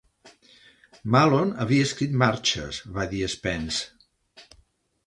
[1.15, 4.53] "Mahlon havia escrit marxes", va dir Spence.